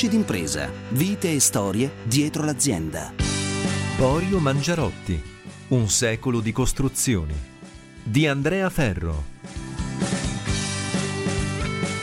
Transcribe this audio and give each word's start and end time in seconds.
Voci 0.00 0.08
d'impresa, 0.08 0.70
vite 0.90 1.32
e 1.32 1.40
storie 1.40 1.92
dietro 2.04 2.42
l'azienda. 2.42 3.12
Borio 3.96 4.38
Mangiarotti, 4.38 5.22
un 5.68 5.88
secolo 5.88 6.40
di 6.40 6.52
costruzioni. 6.52 7.34
Di 8.02 8.26
Andrea 8.26 8.68
Ferro. 8.70 9.24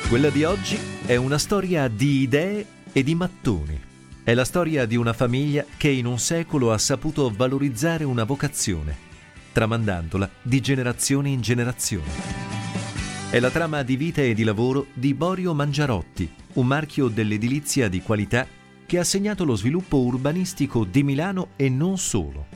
Quella 0.08 0.30
di 0.30 0.44
oggi 0.44 0.80
è 1.06 1.16
una 1.16 1.38
storia 1.38 1.88
di 1.88 2.22
idee 2.22 2.66
e 2.94 3.04
di 3.04 3.16
mattoni. 3.16 3.87
È 4.28 4.34
la 4.34 4.44
storia 4.44 4.86
di 4.86 4.98
una 4.98 5.14
famiglia 5.14 5.64
che 5.78 5.88
in 5.88 6.06
un 6.06 6.20
secolo 6.20 6.74
ha 6.74 6.78
saputo 6.78 7.32
valorizzare 7.34 8.04
una 8.04 8.26
vocazione, 8.26 8.94
tramandandola 9.54 10.30
di 10.42 10.60
generazione 10.60 11.30
in 11.30 11.40
generazione. 11.40 12.12
È 13.30 13.40
la 13.40 13.50
trama 13.50 13.84
di 13.84 13.96
vita 13.96 14.22
e 14.22 14.34
di 14.34 14.44
lavoro 14.44 14.88
di 14.92 15.14
Borio 15.14 15.54
Mangiarotti, 15.54 16.30
un 16.56 16.68
marchio 16.68 17.08
dell'edilizia 17.08 17.88
di 17.88 18.02
qualità 18.02 18.46
che 18.86 19.00
ha 19.00 19.06
segnato 19.06 19.46
lo 19.46 19.56
sviluppo 19.56 20.00
urbanistico 20.00 20.84
di 20.84 21.04
Milano 21.04 21.52
e 21.56 21.70
non 21.70 21.98
solo. 21.98 22.48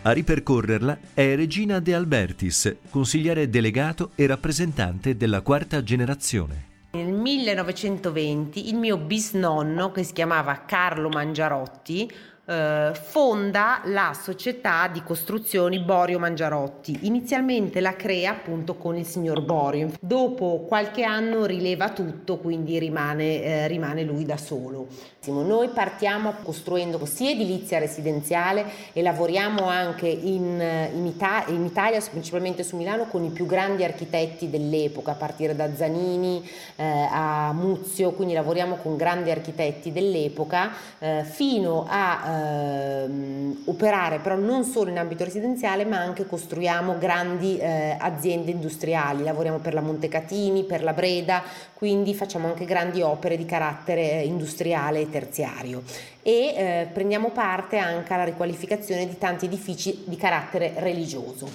A 0.00 0.12
ripercorrerla 0.12 0.98
è 1.12 1.34
Regina 1.36 1.78
De 1.78 1.94
Albertis, 1.94 2.74
consigliere 2.88 3.50
delegato 3.50 4.12
e 4.14 4.26
rappresentante 4.26 5.14
della 5.14 5.42
quarta 5.42 5.82
generazione. 5.82 6.75
Nel 6.96 7.12
1920 7.12 8.70
il 8.70 8.76
mio 8.76 8.96
bisnonno, 8.96 9.92
che 9.92 10.02
si 10.02 10.14
chiamava 10.14 10.64
Carlo 10.64 11.10
Mangiarotti, 11.10 12.10
eh, 12.46 12.92
fonda 12.94 13.80
la 13.84 14.16
società 14.18 14.88
di 14.88 15.02
costruzioni 15.02 15.80
Borio 15.80 16.18
Mangiarotti. 16.18 17.00
Inizialmente 17.02 17.80
la 17.80 17.96
crea 17.96 18.30
appunto 18.30 18.76
con 18.76 18.96
il 18.96 19.04
signor 19.04 19.42
Borio. 19.42 19.90
Dopo 20.00 20.64
qualche 20.68 21.02
anno 21.02 21.44
rileva 21.44 21.90
tutto, 21.90 22.38
quindi 22.38 22.78
rimane, 22.78 23.42
eh, 23.42 23.66
rimane 23.66 24.04
lui 24.04 24.24
da 24.24 24.36
solo. 24.36 24.86
Noi 25.26 25.70
partiamo 25.70 26.34
costruendo 26.44 27.04
sia 27.04 27.30
edilizia 27.30 27.80
residenziale 27.80 28.64
e 28.92 29.02
lavoriamo 29.02 29.66
anche 29.66 30.06
in, 30.06 30.62
in, 30.94 31.06
Ita- 31.06 31.46
in, 31.48 31.64
Italia, 31.64 32.00
principalmente 32.08 32.62
su 32.62 32.76
Milano, 32.76 33.06
con 33.06 33.24
i 33.24 33.30
più 33.30 33.44
grandi 33.44 33.82
architetti 33.82 34.48
dell'epoca, 34.48 35.12
a 35.12 35.14
partire 35.14 35.56
da 35.56 35.74
Zanini 35.74 36.48
eh, 36.76 37.08
a 37.10 37.52
Muzio, 37.52 38.12
quindi 38.12 38.34
lavoriamo 38.34 38.76
con 38.76 38.96
grandi 38.96 39.32
architetti 39.32 39.90
dell'epoca, 39.90 40.70
eh, 41.00 41.24
fino 41.24 41.86
a 41.88 42.35
ehm, 42.36 43.62
operare 43.64 44.18
però 44.18 44.36
non 44.36 44.64
solo 44.64 44.90
in 44.90 44.98
ambito 44.98 45.24
residenziale 45.24 45.84
ma 45.84 45.98
anche 45.98 46.26
costruiamo 46.26 46.98
grandi 46.98 47.58
eh, 47.58 47.96
aziende 47.98 48.50
industriali, 48.50 49.24
lavoriamo 49.24 49.58
per 49.58 49.74
la 49.74 49.80
Montecatini, 49.80 50.64
per 50.64 50.82
la 50.82 50.92
Breda, 50.92 51.42
quindi 51.74 52.14
facciamo 52.14 52.48
anche 52.48 52.64
grandi 52.64 53.02
opere 53.02 53.36
di 53.36 53.44
carattere 53.44 54.22
industriale 54.22 55.00
e 55.00 55.10
terziario 55.10 55.82
e 56.22 56.54
eh, 56.56 56.88
prendiamo 56.92 57.30
parte 57.30 57.78
anche 57.78 58.12
alla 58.12 58.24
riqualificazione 58.24 59.06
di 59.06 59.16
tanti 59.18 59.46
edifici 59.46 60.02
di 60.06 60.16
carattere 60.16 60.72
religioso. 60.76 61.48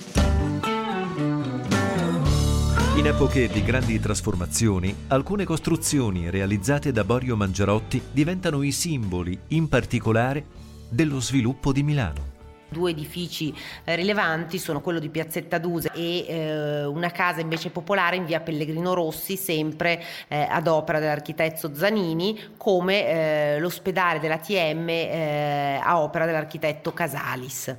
In 3.01 3.07
epoche 3.07 3.47
di 3.47 3.63
grandi 3.63 3.99
trasformazioni, 3.99 4.95
alcune 5.07 5.43
costruzioni 5.43 6.29
realizzate 6.29 6.91
da 6.91 7.03
Borio 7.03 7.35
Mangiarotti 7.35 7.99
diventano 8.11 8.61
i 8.61 8.71
simboli, 8.71 9.37
in 9.49 9.67
particolare, 9.69 10.45
dello 10.91 11.21
sviluppo 11.21 11.71
di 11.71 11.83
Milano. 11.83 12.39
Due 12.67 12.91
edifici 12.91 13.53
eh, 13.83 13.95
rilevanti 13.95 14.57
sono 14.57 14.79
quello 14.79 14.99
di 14.99 15.09
Piazzetta 15.09 15.57
Duse 15.57 15.91
e 15.93 16.25
eh, 16.25 16.85
una 16.85 17.09
casa 17.09 17.41
invece 17.41 17.69
popolare 17.69 18.15
in 18.15 18.25
via 18.25 18.39
Pellegrino 18.39 18.93
Rossi, 18.93 19.35
sempre 19.35 20.01
eh, 20.29 20.47
ad 20.49 20.67
opera 20.67 20.99
dell'architetto 20.99 21.73
Zanini, 21.75 22.53
come 22.55 23.07
eh, 23.07 23.59
l'ospedale 23.59 24.19
dell'ATM 24.19 24.87
eh, 24.87 25.81
a 25.83 25.99
opera 25.99 26.25
dell'architetto 26.25 26.93
Casalis. 26.93 27.75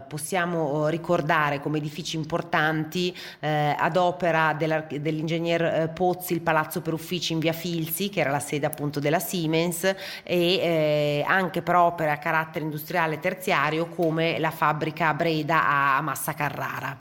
Possiamo 0.00 0.88
ricordare 0.88 1.60
come 1.60 1.76
edifici 1.76 2.16
importanti 2.16 3.14
eh, 3.40 3.76
ad 3.78 3.96
opera 3.98 4.54
dell'ingegner 4.54 5.90
Pozzi 5.92 6.32
il 6.32 6.40
Palazzo 6.40 6.80
per 6.80 6.94
Uffici 6.94 7.34
in 7.34 7.38
via 7.38 7.52
Filzi, 7.52 8.08
che 8.08 8.20
era 8.20 8.30
la 8.30 8.40
sede 8.40 8.64
appunto 8.64 9.00
della 9.00 9.18
Siemens, 9.18 9.94
e 10.22 11.22
anche 11.26 11.60
per 11.60 11.74
opere 11.76 12.10
a 12.10 12.16
carattere 12.16 12.64
industriale 12.64 13.18
terziario 13.18 13.86
come 13.86 14.38
la 14.38 14.50
fabbrica 14.50 15.12
Breda 15.12 15.96
a 15.96 16.00
Massa 16.00 16.32
Carrara. 16.32 16.96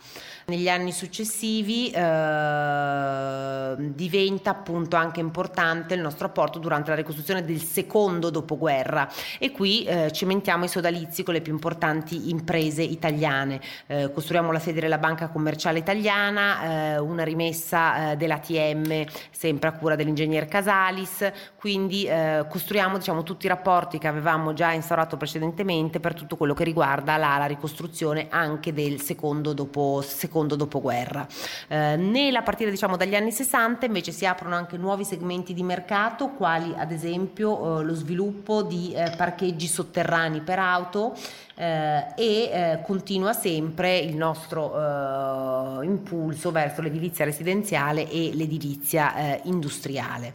Negli 0.52 0.68
anni 0.68 0.92
successivi 0.92 1.90
eh, 1.92 3.76
diventa 3.78 4.50
appunto 4.50 4.98
anche 4.98 5.22
importante 5.22 5.94
il 5.94 6.02
nostro 6.02 6.28
apporto 6.28 6.60
durante 6.60 6.90
la 6.90 6.98
ricostruzione 6.98 7.46
del 7.46 7.62
secondo 7.62 8.30
dopoguerra 8.30 9.10
e 9.40 9.52
qui 9.52 9.86
eh, 9.86 10.12
cementiamo 10.12 10.66
i 10.66 10.68
sodalizi 10.68 11.24
con 11.24 11.36
le 11.36 11.40
più 11.40 11.54
importanti 11.54 12.32
imprese 12.32 12.82
italiane. 12.82 13.62
Eh, 13.88 14.12
costruiamo 14.12 14.52
la 14.52 14.60
sede 14.60 14.82
della 14.82 14.98
Banca 14.98 15.30
Commerciale 15.30 15.80
Italiana, 15.80 16.96
eh, 16.96 16.98
una 16.98 17.24
rimessa 17.24 18.12
eh, 18.12 18.18
dell'ATM 18.18 19.06
sempre 19.32 19.70
a 19.70 19.72
cura 19.72 19.96
dell'ingegner 19.96 20.48
Casalis, 20.48 21.32
quindi 21.56 22.04
eh, 22.04 22.46
costruiamo 22.50 22.98
diciamo, 22.98 23.24
tutti 23.24 23.46
i 23.46 23.50
rapporti 23.50 24.00
che 24.00 24.10
avevamo 24.10 24.52
già 24.52 24.74
instaurato 24.74 25.16
precedentemente 25.16 26.02
per 26.02 26.14
tutto 26.14 26.36
quello 26.36 26.54
che 26.54 26.66
riguarda 26.66 27.16
la, 27.16 27.38
la 27.38 27.46
ricostruzione 27.46 28.28
anche 28.30 28.74
del 28.74 29.00
secondo 29.00 29.54
dopo 29.54 30.00
secondo 30.02 30.40
dopoguerra. 30.48 31.28
Eh, 31.68 31.96
nella 31.96 32.42
partita 32.42 32.70
diciamo 32.70 32.98
dagli 32.98 33.16
anni 33.16 33.32
60 33.32 33.86
invece 33.86 34.12
si 34.12 34.26
aprono 34.26 34.56
anche 34.56 34.78
nuovi 34.78 35.04
segmenti 35.04 35.54
di 35.54 35.64
mercato, 35.64 36.30
quali 36.30 36.74
ad 36.76 36.92
esempio 36.92 37.80
eh, 37.80 37.84
lo 37.84 37.94
sviluppo 37.94 38.62
di 38.64 38.94
eh, 38.94 39.14
parcheggi 39.16 39.68
sotterranei 39.68 40.42
per 40.42 40.60
auto 40.60 41.14
eh, 41.56 42.06
e 42.16 42.50
eh, 42.52 42.82
continua 42.84 43.34
sempre 43.34 43.98
il 44.00 44.16
nostro 44.16 44.74
eh, 44.74 45.86
impulso 45.86 46.52
verso 46.52 46.82
l'edilizia 46.82 47.26
residenziale 47.26 48.10
e 48.10 48.32
l'edilizia 48.34 49.40
industriale. 49.44 50.34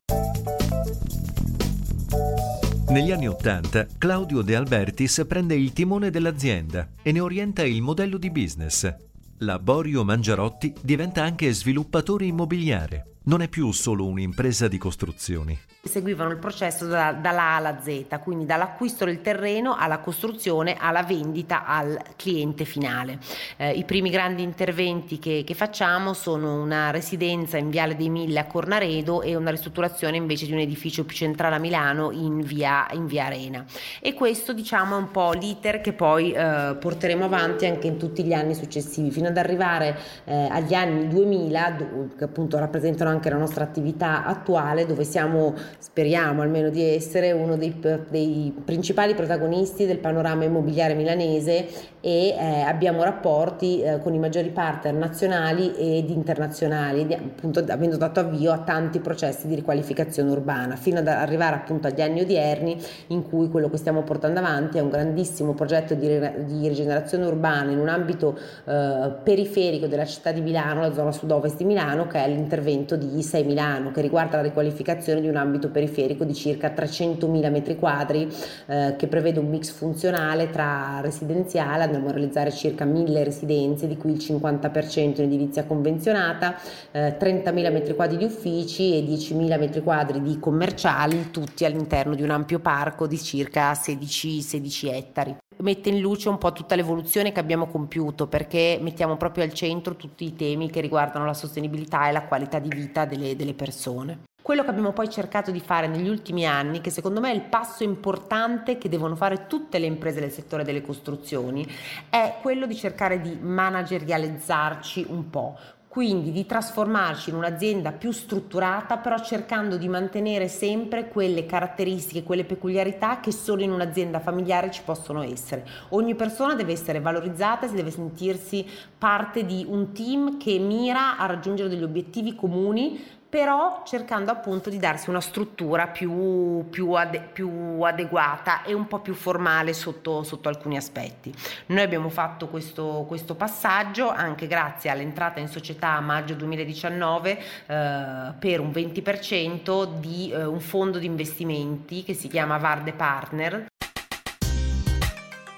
Negli 2.89 3.11
anni 3.11 3.29
Ottanta 3.29 3.87
Claudio 3.99 4.43
De 4.43 4.55
Albertis 4.55 5.25
prende 5.27 5.57
il 5.57 5.73
timone 5.73 6.11
dell'azienda 6.11 6.89
e 7.03 7.11
ne 7.11 7.21
orienta 7.21 7.65
il 7.65 7.83
modello 7.83 8.17
di 8.17 8.31
business. 8.31 9.06
La 9.41 9.59
Borio 9.59 10.03
Mangiarotti 10.03 10.73
diventa 10.81 11.23
anche 11.23 11.53
sviluppatore 11.53 12.25
immobiliare 12.25 13.16
non 13.27 13.43
è 13.43 13.49
più 13.49 13.73
solo 13.73 14.07
un'impresa 14.07 14.69
di 14.69 14.79
costruzioni. 14.79 15.59
Seguivano 15.83 16.31
il 16.31 16.39
processo 16.39 16.87
da, 16.87 17.13
dalla 17.13 17.43
A 17.43 17.57
alla 17.57 17.81
Z, 17.81 18.21
quindi 18.23 18.45
dall'acquisto 18.45 19.05
del 19.05 19.21
terreno 19.21 19.77
alla 19.77 19.99
costruzione 19.99 20.77
alla 20.79 21.03
vendita 21.03 21.65
al 21.65 21.97
cliente 22.17 22.65
finale. 22.65 23.19
Eh, 23.57 23.71
I 23.73 23.85
primi 23.85 24.11
grandi 24.11 24.43
interventi 24.43 25.19
che, 25.19 25.43
che, 25.45 25.55
facciamo 25.55 26.13
sono 26.13 26.61
una 26.61 26.91
residenza 26.91 27.57
in 27.57 27.71
Viale 27.71 27.97
dei 27.97 28.09
Mille 28.09 28.41
a 28.41 28.47
Cornaredo 28.47 29.23
e 29.23 29.37
una 29.37 29.51
ristrutturazione 29.51 30.17
invece 30.17 30.47
di 30.47 30.53
un 30.53 30.59
edificio 30.59 31.05
più 31.05 31.17
centrale 31.17 31.57
a 31.57 31.59
Milano 31.59 32.11
in 32.11 32.41
via, 32.41 32.87
in 32.93 33.07
via 33.07 33.27
Arena. 33.27 33.65
E 34.01 34.15
questo 34.15 34.53
diciamo 34.53 34.97
è 34.97 34.99
un 34.99 35.11
po' 35.11 35.33
l'iter 35.33 35.81
che 35.81 35.93
poi 35.93 36.33
eh, 36.33 36.77
porteremo 36.79 37.25
avanti 37.25 37.67
anche 37.67 37.87
in 37.87 37.97
tutti 37.97 38.25
gli 38.25 38.33
anni 38.33 38.55
successivi, 38.55 39.11
fino 39.11 39.29
ad 39.29 39.37
arrivare 39.37 39.97
eh, 40.25 40.49
agli 40.51 40.75
anni 40.75 41.09
2000, 41.09 41.77
che 42.17 42.25
appunto 42.25 42.59
rappresentano 42.59 43.11
anche 43.11 43.16
la 43.25 43.37
nostra 43.37 43.65
attività 43.65 44.25
attuale 44.25 44.87
dove 44.87 45.05
siamo, 45.05 45.55
speriamo 45.79 46.43
almeno 46.43 46.69
di 46.71 46.83
essere, 46.83 47.33
uno 47.33 47.57
dei, 47.57 47.79
dei 48.09 48.55
principali 48.65 49.15
protagonisti 49.15 49.87
del 49.87 49.99
panorama 49.99 50.45
immobiliare 50.45 50.95
milanese 50.95 51.95
e 52.01 52.29
eh, 52.29 52.61
abbiamo 52.61 53.03
rapporti 53.03 53.83
eh, 53.83 53.99
con 54.01 54.15
i 54.15 54.19
maggiori 54.19 54.51
partner 54.51 54.95
nazionali 54.95 55.75
ed 55.75 56.09
internazionali, 56.09 57.13
appunto 57.13 57.65
avendo 57.69 57.97
dato 57.97 58.21
avvio 58.21 58.53
a 58.53 58.59
tanti 58.59 59.01
processi 59.01 59.49
di 59.49 59.57
riqualificazione 59.57 60.31
urbana, 60.31 60.77
fino 60.77 61.01
ad 61.01 61.09
arrivare 61.09 61.57
appunto 61.57 61.89
agli 61.89 62.01
anni 62.01 62.21
odierni 62.21 62.81
in 63.09 63.29
cui 63.29 63.49
quello 63.49 63.69
che 63.69 63.77
stiamo 63.77 64.03
portando 64.03 64.39
avanti 64.39 64.79
è 64.79 64.81
un 64.81 64.91
grandissimo 64.91 65.55
progetto 65.55 65.95
di, 65.95 66.07
di 66.45 66.69
rigenerazione 66.69 67.27
urbana 67.27 67.73
in 67.73 67.79
un 67.79 67.89
ambito 67.89 68.39
eh, 68.67 69.13
periferico 69.25 69.89
della 69.89 70.05
città 70.05 70.31
di 70.31 70.41
Milano, 70.41 70.83
la 70.83 70.93
zona 70.93 71.11
sud-ovest 71.11 71.57
di 71.57 71.65
Milano, 71.65 72.07
che 72.07 72.23
è 72.23 72.29
l'intervento 72.29 72.95
di 72.95 73.06
di 73.07 73.23
6 73.23 73.45
Milano 73.45 73.91
che 73.91 74.01
riguarda 74.01 74.37
la 74.37 74.43
riqualificazione 74.43 75.21
di 75.21 75.29
un 75.29 75.37
ambito 75.37 75.71
periferico 75.71 76.25
di 76.25 76.35
circa 76.35 76.73
300.000 76.75 77.51
metri 77.51 77.77
quadri 77.77 78.29
eh, 78.67 78.95
che 78.97 79.07
prevede 79.07 79.39
un 79.39 79.49
mix 79.49 79.71
funzionale 79.71 80.51
tra 80.51 81.01
residenziale, 81.01 81.85
andremo 81.85 82.09
a 82.09 82.13
realizzare 82.13 82.51
circa 82.51 82.85
1000 82.85 83.25
residenze 83.25 83.87
di 83.87 83.97
cui 83.97 84.13
il 84.13 84.19
50% 84.19 85.21
in 85.21 85.25
edilizia 85.25 85.65
convenzionata, 85.65 86.57
eh, 86.91 87.17
30.000 87.19 87.73
metri 87.73 87.95
quadri 87.95 88.17
di 88.17 88.25
uffici 88.25 88.97
e 88.97 89.05
10.000 89.05 89.59
metri 89.59 89.83
quadri 89.83 90.23
di 90.23 90.39
commerciali, 90.39 91.31
tutti 91.31 91.65
all'interno 91.65 92.15
di 92.15 92.23
un 92.23 92.31
ampio 92.31 92.59
parco 92.59 93.07
di 93.07 93.19
circa 93.19 93.75
16, 93.75 94.41
16 94.41 94.89
ettari. 94.89 95.37
Mette 95.59 95.89
in 95.89 96.01
luce 96.01 96.29
un 96.29 96.37
po' 96.37 96.53
tutta 96.53 96.75
l'evoluzione 96.75 97.33
che 97.33 97.41
abbiamo 97.41 97.67
compiuto 97.67 98.27
perché 98.27 98.79
mettiamo 98.83 99.17
proprio 99.17 99.43
al 99.43 99.55
centro 99.55 99.97
tutti 99.97 100.27
i 100.27 100.37
temi 100.37 100.69
che 100.69 100.83
riguardano 100.83 101.25
la 101.25 101.33
sostenibilità 101.33 102.09
e 102.09 102.13
la 102.13 102.25
qualità 102.25 102.59
di 102.59 102.69
vita 102.69 102.86
delle, 103.05 103.37
delle 103.37 103.55
persone. 103.55 104.25
Quello 104.47 104.63
che 104.63 104.71
abbiamo 104.71 104.93
poi 104.93 105.11
cercato 105.11 105.51
di 105.51 105.59
fare 105.59 105.89
negli 105.89 106.09
ultimi 106.09 106.47
anni, 106.47 106.81
che 106.81 106.91
secondo 106.91 107.19
me 107.19 107.33
è 107.33 107.35
il 107.35 107.43
passo 107.43 107.83
importante 107.83 108.79
che 108.79 108.89
devono 108.89 109.17
fare 109.17 109.49
tutte 109.49 109.81
le 109.81 109.87
imprese 109.87 110.21
del 110.21 110.31
settore 110.31 110.63
delle 110.63 110.83
costruzioni, 110.83 111.67
è 112.09 112.37
quello 112.41 112.67
di 112.67 112.77
cercare 112.77 113.21
di 113.21 113.37
managerializzarci 113.41 115.07
un 115.09 115.31
po', 115.31 115.59
quindi 115.97 116.31
di 116.31 116.45
trasformarci 116.45 117.31
in 117.31 117.37
un'azienda 117.37 117.91
più 117.91 118.11
strutturata, 118.11 118.99
però 118.99 119.19
cercando 119.19 119.79
di 119.79 119.89
mantenere 119.89 120.47
sempre 120.47 121.09
quelle 121.09 121.47
caratteristiche, 121.47 122.23
quelle 122.23 122.45
peculiarità 122.45 123.19
che 123.19 123.33
solo 123.33 123.63
in 123.63 123.73
un'azienda 123.73 124.21
familiare 124.21 124.71
ci 124.71 124.83
possono 124.85 125.23
essere. 125.23 125.67
Ogni 125.91 126.15
persona 126.15 126.55
deve 126.55 126.73
essere 126.73 127.01
valorizzata, 127.01 127.67
si 127.67 127.75
deve 127.75 127.91
sentirsi 127.91 128.67
parte 128.99 129.47
di 129.47 129.65
un 129.67 129.93
team 129.93 130.37
che 130.37 130.59
mira 130.59 131.17
a 131.17 131.25
raggiungere 131.25 131.71
degli 131.71 131.83
obiettivi 131.83 132.35
comuni 132.35 133.03
però 133.37 133.83
cercando 133.85 134.31
appunto 134.31 134.71
di 134.71 134.79
darsi 134.79 135.11
una 135.11 135.21
struttura 135.21 135.89
più, 135.89 136.71
più, 136.71 136.93
ade- 136.93 137.29
più 137.35 137.83
adeguata 137.83 138.63
e 138.63 138.73
un 138.73 138.87
po' 138.87 139.01
più 139.01 139.13
formale 139.13 139.75
sotto, 139.75 140.23
sotto 140.23 140.49
alcuni 140.49 140.79
aspetti. 140.79 141.35
Noi 141.67 141.83
abbiamo 141.83 142.09
fatto 142.09 142.49
questo, 142.49 143.05
questo, 143.07 143.35
passaggio 143.35 144.09
anche 144.09 144.47
grazie 144.47 144.89
all'entrata 144.89 145.39
in 145.39 145.49
società 145.49 145.89
a 145.89 146.01
maggio 146.01 146.33
2019 146.33 147.31
eh, 147.67 148.33
per 148.39 148.61
un 148.61 148.71
20% 148.71 149.99
di 150.01 150.31
eh, 150.31 150.43
un 150.43 150.61
fondo 150.61 150.97
di 150.97 151.05
investimenti 151.05 152.05
che 152.05 152.15
si 152.15 152.29
chiama 152.29 152.57
Varde 152.57 152.93
Partner. 152.95 153.67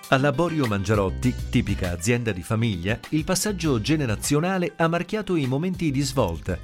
Alla 0.09 0.33
Borio 0.33 0.67
Mangiarotti, 0.67 1.33
tipica 1.49 1.93
azienda 1.93 2.33
di 2.33 2.43
famiglia, 2.43 2.99
il 3.11 3.23
passaggio 3.23 3.81
generazionale 3.81 4.73
ha 4.75 4.89
marchiato 4.89 5.37
i 5.37 5.47
momenti 5.47 5.93
di 5.93 6.01
svolta 6.01 6.59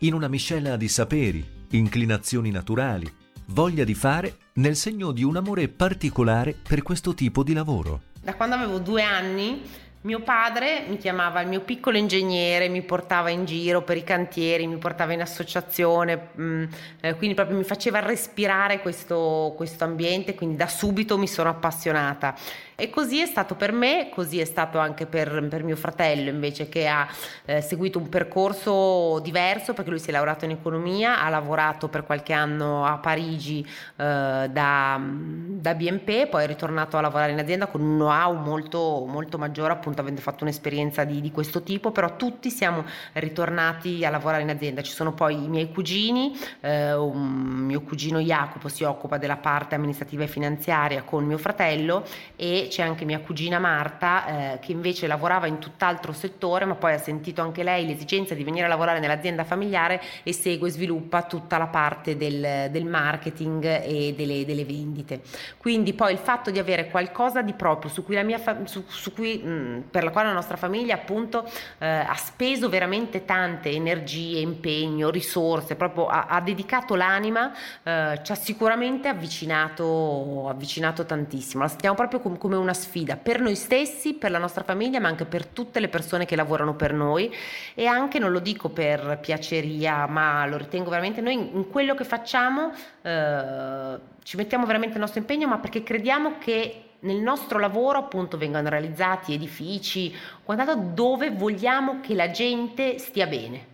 in 0.00 0.14
una 0.14 0.28
miscela 0.28 0.76
di 0.76 0.88
saperi, 0.88 1.46
inclinazioni 1.70 2.50
naturali, 2.50 3.12
voglia 3.46 3.84
di 3.84 3.94
fare 3.94 4.36
nel 4.54 4.76
segno 4.76 5.12
di 5.12 5.22
un 5.22 5.36
amore 5.36 5.68
particolare 5.68 6.54
per 6.54 6.82
questo 6.82 7.12
tipo 7.12 7.42
di 7.42 7.52
lavoro. 7.52 8.02
Da 8.22 8.34
quando 8.34 8.54
avevo 8.54 8.78
due 8.78 9.02
anni 9.02 9.60
mio 10.02 10.20
padre 10.20 10.84
mi 10.88 10.96
chiamava 10.96 11.42
il 11.42 11.48
mio 11.48 11.60
piccolo 11.60 11.98
ingegnere, 11.98 12.68
mi 12.68 12.80
portava 12.80 13.28
in 13.28 13.44
giro 13.44 13.82
per 13.82 13.98
i 13.98 14.02
cantieri, 14.02 14.66
mi 14.66 14.78
portava 14.78 15.12
in 15.12 15.20
associazione, 15.20 16.28
mm, 16.40 16.64
eh, 17.00 17.14
quindi 17.16 17.34
proprio 17.34 17.58
mi 17.58 17.64
faceva 17.64 17.98
respirare 17.98 18.80
questo, 18.80 19.52
questo 19.56 19.84
ambiente, 19.84 20.34
quindi 20.34 20.56
da 20.56 20.68
subito 20.68 21.18
mi 21.18 21.28
sono 21.28 21.50
appassionata. 21.50 22.34
E 22.76 22.88
così 22.88 23.20
è 23.20 23.26
stato 23.26 23.56
per 23.56 23.72
me, 23.72 24.08
così 24.08 24.40
è 24.40 24.46
stato 24.46 24.78
anche 24.78 25.04
per, 25.04 25.46
per 25.50 25.64
mio 25.64 25.76
fratello 25.76 26.30
invece 26.30 26.70
che 26.70 26.88
ha 26.88 27.06
eh, 27.44 27.60
seguito 27.60 27.98
un 27.98 28.08
percorso 28.08 29.18
diverso 29.22 29.74
perché 29.74 29.90
lui 29.90 29.98
si 29.98 30.08
è 30.08 30.12
laureato 30.12 30.46
in 30.46 30.52
economia, 30.52 31.20
ha 31.20 31.28
lavorato 31.28 31.88
per 31.88 32.06
qualche 32.06 32.32
anno 32.32 32.86
a 32.86 32.96
Parigi 32.96 33.60
eh, 33.60 34.48
da, 34.50 34.98
da 34.98 35.74
BNP, 35.74 36.28
poi 36.28 36.44
è 36.44 36.46
ritornato 36.46 36.96
a 36.96 37.02
lavorare 37.02 37.32
in 37.32 37.38
azienda 37.38 37.66
con 37.66 37.82
un 37.82 37.96
know-how 37.96 38.32
molto, 38.32 39.04
molto 39.06 39.36
maggiore 39.36 39.74
appunto 39.74 39.89
avendo 39.98 40.20
fatto 40.20 40.44
un'esperienza 40.44 41.04
di, 41.04 41.20
di 41.20 41.30
questo 41.30 41.62
tipo, 41.62 41.90
però 41.90 42.16
tutti 42.16 42.50
siamo 42.50 42.84
ritornati 43.14 44.04
a 44.04 44.10
lavorare 44.10 44.42
in 44.42 44.50
azienda. 44.50 44.82
Ci 44.82 44.92
sono 44.92 45.12
poi 45.12 45.44
i 45.44 45.48
miei 45.48 45.70
cugini, 45.72 46.38
eh, 46.60 46.94
un 46.94 47.18
mio 47.20 47.82
cugino 47.82 48.18
Jacopo 48.20 48.68
si 48.68 48.84
occupa 48.84 49.18
della 49.18 49.36
parte 49.36 49.74
amministrativa 49.74 50.24
e 50.24 50.28
finanziaria 50.28 51.02
con 51.02 51.24
mio 51.24 51.38
fratello 51.38 52.04
e 52.36 52.66
c'è 52.70 52.82
anche 52.82 53.04
mia 53.04 53.20
cugina 53.20 53.58
Marta 53.58 54.54
eh, 54.54 54.58
che 54.60 54.72
invece 54.72 55.06
lavorava 55.06 55.46
in 55.46 55.58
tutt'altro 55.58 56.12
settore 56.12 56.64
ma 56.64 56.74
poi 56.74 56.94
ha 56.94 56.98
sentito 56.98 57.42
anche 57.42 57.62
lei 57.62 57.86
l'esigenza 57.86 58.34
di 58.34 58.44
venire 58.44 58.66
a 58.66 58.68
lavorare 58.68 59.00
nell'azienda 59.00 59.44
familiare 59.44 60.00
e 60.22 60.32
segue 60.32 60.68
e 60.68 60.70
sviluppa 60.70 61.22
tutta 61.22 61.58
la 61.58 61.66
parte 61.66 62.16
del, 62.16 62.70
del 62.70 62.84
marketing 62.84 63.64
e 63.64 64.14
delle, 64.16 64.44
delle, 64.44 64.64
vendite. 64.64 65.22
Quindi 65.56 65.94
poi 65.94 66.12
il 66.12 66.18
fatto 66.18 66.50
di 66.50 66.58
avere 66.58 66.88
qualcosa 66.88 67.42
di 67.42 67.52
proprio 67.54 67.90
su 67.90 68.04
cui 68.04 68.14
la 68.14 68.22
mia 68.22 68.38
fa- 68.38 68.58
su, 68.64 68.84
su 68.86 69.12
cui, 69.12 69.38
mh, 69.38 69.79
per 69.88 70.04
la 70.04 70.10
quale 70.10 70.28
la 70.28 70.34
nostra 70.34 70.56
famiglia 70.56 70.94
appunto 70.94 71.48
eh, 71.78 71.86
ha 71.86 72.14
speso 72.14 72.68
veramente 72.68 73.24
tante 73.24 73.70
energie, 73.70 74.38
impegno, 74.40 75.10
risorse, 75.10 75.76
proprio 75.76 76.06
ha, 76.06 76.26
ha 76.28 76.40
dedicato 76.40 76.94
l'anima, 76.94 77.52
eh, 77.82 78.20
ci 78.22 78.32
ha 78.32 78.34
sicuramente 78.34 79.08
avvicinato, 79.08 80.48
avvicinato 80.48 81.04
tantissimo. 81.04 81.62
La 81.62 81.68
sentiamo 81.68 81.96
proprio 81.96 82.20
com- 82.20 82.38
come 82.38 82.56
una 82.56 82.74
sfida 82.74 83.16
per 83.16 83.40
noi 83.40 83.56
stessi, 83.56 84.14
per 84.14 84.30
la 84.30 84.38
nostra 84.38 84.64
famiglia, 84.64 85.00
ma 85.00 85.08
anche 85.08 85.24
per 85.24 85.46
tutte 85.46 85.80
le 85.80 85.88
persone 85.88 86.26
che 86.26 86.36
lavorano 86.36 86.74
per 86.74 86.92
noi 86.92 87.32
e 87.74 87.86
anche, 87.86 88.18
non 88.18 88.32
lo 88.32 88.40
dico 88.40 88.68
per 88.68 89.18
piaceria, 89.20 90.06
ma 90.06 90.46
lo 90.46 90.56
ritengo 90.56 90.90
veramente 90.90 91.20
noi 91.20 91.34
in, 91.34 91.68
quello 91.70 91.94
che 91.94 92.04
facciamo 92.04 92.72
eh, 93.02 93.98
ci 94.22 94.36
mettiamo 94.36 94.66
veramente 94.66 94.94
il 94.94 95.00
nostro 95.00 95.20
impegno, 95.20 95.48
ma 95.48 95.58
perché 95.58 95.82
crediamo 95.82 96.38
che 96.38 96.89
nel 97.00 97.20
nostro 97.20 97.58
lavoro 97.58 97.98
appunto 97.98 98.36
vengano 98.36 98.68
realizzati 98.68 99.32
edifici, 99.32 100.12
quant'altro 100.42 100.90
dove 100.94 101.30
vogliamo 101.30 102.00
che 102.00 102.14
la 102.14 102.30
gente 102.30 102.98
stia 102.98 103.26
bene. 103.26 103.68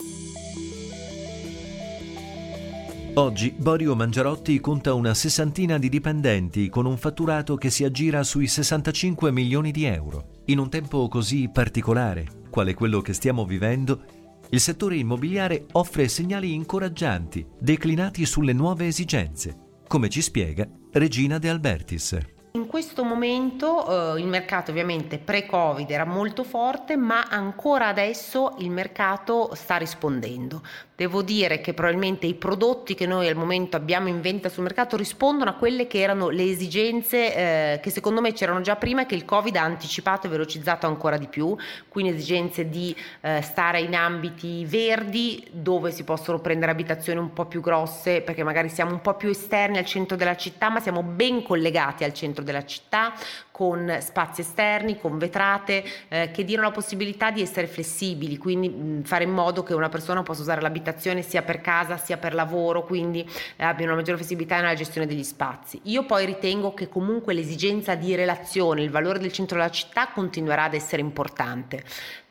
Oggi 3.19 3.51
Borio 3.57 3.97
Mangiarotti 3.97 4.61
conta 4.61 4.93
una 4.93 5.15
sessantina 5.15 5.79
di 5.79 5.89
dipendenti 5.89 6.69
con 6.69 6.85
un 6.85 6.99
fatturato 6.99 7.57
che 7.57 7.71
si 7.71 7.83
aggira 7.83 8.23
sui 8.23 8.47
65 8.47 9.33
milioni 9.33 9.71
di 9.71 9.85
euro. 9.85 10.43
In 10.47 10.59
un 10.59 10.69
tempo 10.69 11.09
così 11.09 11.49
particolare, 11.51 12.27
quale 12.51 12.75
quello 12.75 13.01
che 13.01 13.15
stiamo 13.15 13.47
vivendo, 13.47 14.03
il 14.51 14.61
settore 14.61 14.97
immobiliare 14.97 15.65
offre 15.73 16.09
segnali 16.09 16.53
incoraggianti, 16.53 17.47
declinati 17.59 18.27
sulle 18.27 18.53
nuove 18.53 18.87
esigenze, 18.87 19.57
come 19.89 20.11
ci 20.11 20.21
spiega 20.21 20.69
Regina 20.93 21.39
De 21.39 21.49
Albertis. 21.49 22.36
In 22.57 22.67
questo 22.67 23.05
momento 23.05 24.15
eh, 24.15 24.19
il 24.19 24.27
mercato 24.27 24.71
ovviamente 24.71 25.19
pre-Covid 25.19 25.91
era 25.91 26.07
molto 26.07 26.43
forte, 26.43 26.97
ma 26.97 27.27
ancora 27.29 27.89
adesso 27.89 28.55
il 28.61 28.71
mercato 28.71 29.51
sta 29.53 29.77
rispondendo. 29.77 30.63
Devo 30.97 31.21
dire 31.21 31.61
che 31.61 31.75
probabilmente 31.75 32.25
i 32.25 32.33
prodotti 32.33 32.95
che 32.95 33.07
noi 33.07 33.29
al 33.29 33.37
momento 33.37 33.77
abbiamo 33.77 34.09
in 34.09 34.23
vendita 34.23 34.49
sul 34.49 34.63
mercato 34.63 34.97
rispondono 34.97 35.51
a 35.51 35.53
quelle 35.53 35.87
che 35.87 36.01
erano 36.01 36.31
le 36.31 36.45
esigenze 36.45 37.35
eh, 37.35 37.81
che 37.83 37.91
secondo 37.91 38.23
me 38.23 38.33
c'erano 38.33 38.63
già 38.63 38.77
prima 38.77 39.03
e 39.03 39.07
che 39.07 39.15
il 39.15 39.27
Covid 39.27 39.55
ha 39.57 39.63
anticipato 39.63 40.27
e 40.27 40.31
velocizzato 40.31 40.87
ancora 40.87 41.19
di 41.19 41.27
più, 41.27 41.55
quindi 41.89 42.13
esigenze 42.13 42.71
di 42.71 42.97
eh, 43.21 43.43
stare 43.43 43.81
in 43.83 43.95
ambiti 43.95 44.65
verdi 44.65 45.47
dove 45.51 45.91
si 45.91 46.03
possono 46.05 46.39
prendere 46.39 46.73
abitazioni 46.73 47.19
un 47.19 47.35
po' 47.35 47.45
più 47.45 47.61
grosse 47.61 48.23
perché 48.23 48.43
magari 48.43 48.71
siamo 48.71 48.93
un 48.93 49.03
po' 49.03 49.17
più 49.17 49.29
esterni 49.29 49.77
al 49.77 49.85
centro 49.85 50.17
della 50.17 50.37
città 50.37 50.71
ma 50.71 50.81
siamo 50.81 51.03
ben 51.03 51.43
collegati 51.43 52.05
al 52.05 52.15
centro 52.15 52.43
della 52.47 52.65
città 52.65 53.13
con 53.51 53.99
spazi 54.01 54.41
esterni, 54.41 54.99
con 54.99 55.19
vetrate 55.19 55.85
eh, 56.09 56.31
che 56.31 56.45
diano 56.45 56.63
la 56.63 56.71
possibilità 56.71 57.31
di 57.31 57.43
essere 57.43 57.67
flessibili, 57.67 58.39
quindi 58.39 58.69
mh, 58.69 59.03
fare 59.03 59.25
in 59.25 59.31
modo 59.31 59.63
che 59.63 59.75
una 59.75 59.89
persona 59.89 60.23
possa 60.23 60.41
usare 60.43 60.61
l'abitazione 60.61 61.23
sia 61.23 61.43
per 61.43 61.61
casa 61.61 61.97
sia 61.97 62.17
per 62.17 62.35
lavoro, 62.35 62.85
quindi 62.85 63.29
eh, 63.57 63.65
abbia 63.65 63.87
una 63.87 63.95
maggiore 63.95 64.17
flessibilità 64.17 64.57
nella 64.57 64.75
gestione 64.75 65.07
degli 65.07 65.23
spazi. 65.25 65.81
Io 65.85 66.05
poi 66.05 66.25
ritengo 66.25 66.73
che 66.73 66.89
comunque 66.89 67.35
l'esigenza 67.35 67.95
di 67.95 68.15
relazione, 68.15 68.83
il 68.83 68.91
valore 68.91 69.19
del 69.19 69.33
centro 69.33 69.59
della 69.59 69.71
città 69.71 70.09
continuerà 70.09 70.65
ad 70.65 70.75
essere 70.75 71.03
importante 71.03 71.83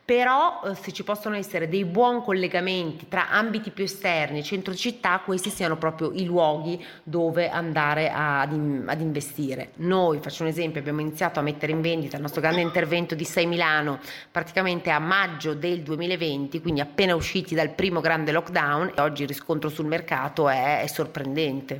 però 0.05 0.61
eh, 0.63 0.75
se 0.75 0.91
ci 0.91 1.03
possono 1.03 1.35
essere 1.35 1.67
dei 1.67 1.83
buoni 1.83 2.21
collegamenti 2.23 3.07
tra 3.09 3.29
ambiti 3.29 3.71
più 3.71 3.83
esterni 3.83 4.39
e 4.39 4.43
centro 4.43 4.75
città, 4.75 5.19
questi 5.25 5.49
siano 5.49 5.77
proprio 5.77 6.11
i 6.13 6.25
luoghi 6.25 6.83
dove 7.01 7.49
andare 7.49 8.11
ad, 8.11 8.51
ad, 8.85 9.01
investire. 9.01 9.71
Noi, 9.77 10.19
faccio 10.19 10.43
un 10.43 10.49
esempio, 10.49 10.79
abbiamo 10.79 11.01
iniziato 11.01 11.39
a 11.39 11.41
mettere 11.41 11.71
in 11.71 11.81
vendita 11.81 12.17
il 12.17 12.21
nostro 12.21 12.39
grande 12.39 12.61
intervento 12.61 13.15
di 13.15 13.25
6 13.25 13.47
Milano 13.47 13.99
praticamente 14.31 14.91
a 14.91 14.99
maggio 14.99 15.55
del 15.55 15.81
2020, 15.81 16.61
quindi 16.61 16.81
appena 16.81 17.15
usciti 17.15 17.55
dal 17.55 17.71
primo 17.71 17.99
grande 17.99 18.31
lockdown 18.31 18.91
e 18.95 19.01
oggi 19.01 19.23
il 19.23 19.27
riscontro 19.27 19.69
sul 19.69 19.87
mercato 19.87 20.47
è, 20.47 20.81
è 20.81 20.87
sorprendente. 20.87 21.79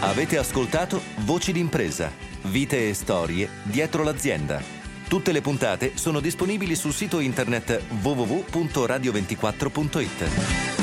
Avete 0.00 0.38
ascoltato 0.38 1.00
Voci 1.18 1.52
d'impresa, 1.52 2.10
vite 2.44 2.88
e 2.88 2.94
storie 2.94 3.48
dietro 3.64 4.02
l'azienda 4.02 4.77
Tutte 5.08 5.32
le 5.32 5.40
puntate 5.40 5.92
sono 5.94 6.20
disponibili 6.20 6.74
sul 6.74 6.92
sito 6.92 7.18
internet 7.18 7.80
www.radio24.it. 8.02 10.77